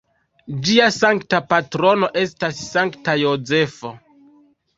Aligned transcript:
Ĝia 0.69 0.87
sankta 0.95 1.39
patrono 1.51 2.09
estas 2.23 2.63
Sankta 2.71 3.17
Jozefo. 3.25 3.95